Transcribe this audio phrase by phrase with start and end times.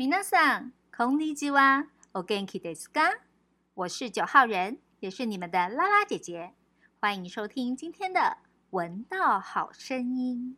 [0.00, 3.14] 米娜桑，空里之蛙，欧根基德斯刚，
[3.74, 6.52] 我是九号人，也是你们的拉拉姐姐，
[7.00, 8.20] 欢迎收听今天的
[8.70, 10.56] 《闻道好声音》。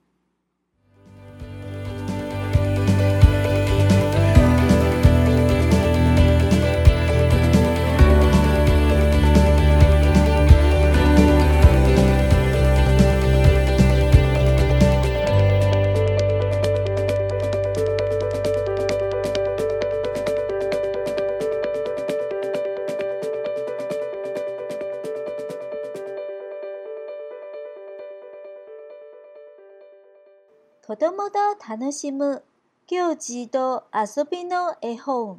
[30.91, 31.39] 子供と
[31.71, 32.43] 楽しむ
[32.89, 35.39] 行事と遊びの絵本。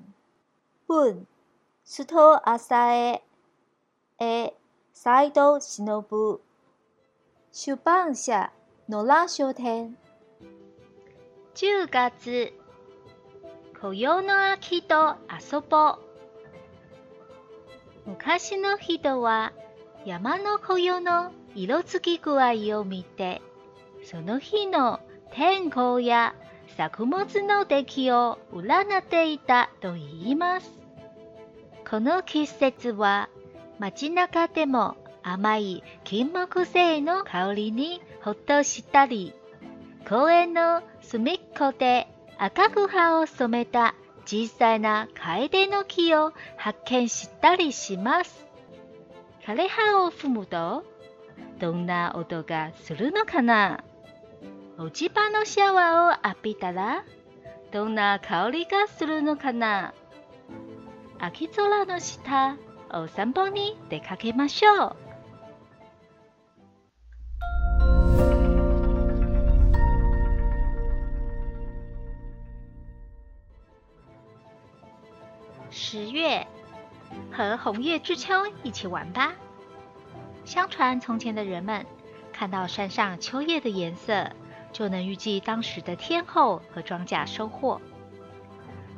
[0.88, 1.28] 文、
[1.86, 3.22] 須藤浅江。
[4.18, 4.54] 絵、
[4.94, 6.40] 斎藤忍。
[7.52, 8.54] 出版社、
[8.88, 9.98] 野良書店。
[11.56, 12.54] 10月、
[13.82, 15.98] 雇用の秋と遊ぼ
[18.06, 18.10] う。
[18.12, 19.52] 昔の人は
[20.06, 23.42] 山の雇用の色付き具合を見て、
[24.06, 26.36] その日の天候や
[26.78, 30.70] 作物の出来を占っていたと言います。
[31.90, 33.30] この季節は
[33.80, 39.34] 街中でも甘い金木犀の香りにほっとしたり、
[40.08, 42.08] 公園の隅っこで
[42.38, 43.96] 赤く葉を染めた
[44.26, 48.46] 小さな楓の木を発見したりします。
[49.46, 50.84] 枯葉を踏むと、
[51.60, 53.84] どんな音がするのかな
[54.84, 57.06] 落ち葉のシャを浴びたら、
[57.72, 59.94] どんな香りがするのかな。
[61.20, 62.58] 空の下、
[62.90, 64.96] お散歩に出かけましょう。
[75.70, 76.48] 十月，
[77.38, 79.32] 和红叶之秋一起玩吧。
[80.44, 81.86] 相传从前的人们
[82.34, 84.28] 看到山上秋叶的颜色。
[84.72, 87.82] 就能预计当时的天候和庄稼收获。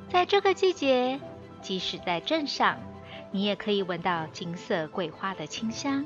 [0.09, 1.19] 在这个季节，
[1.61, 2.78] 即使在镇上，
[3.31, 6.06] 你也可以闻到金色桂花的清香；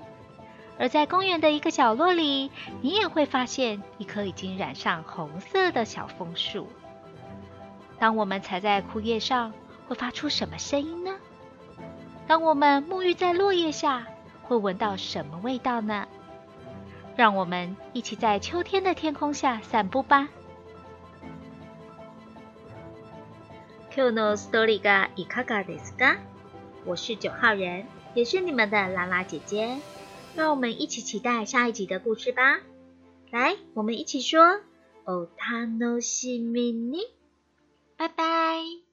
[0.80, 2.52] 而在公园的一个角落里，
[2.82, 6.68] 你也会发现一棵已经染上红色的小枫树。
[8.00, 9.52] 当我们踩在枯叶上，
[9.88, 11.16] 会发出什么声音呢？
[12.28, 14.06] 当我们沐浴在落叶下，
[14.44, 16.06] 会闻到什么味道呢？
[17.18, 20.30] 让我们一起在秋天的天空下散步吧。
[23.92, 25.66] Kuno story ga ikaga
[26.86, 29.80] 我是九号人，也是你们的拉拉姐姐。
[30.36, 32.60] 让我们一起期待下一集的故事吧。
[33.32, 34.62] 来，我们一起说
[35.06, 37.08] “Otano shimi ni”。
[37.98, 38.87] 拜拜。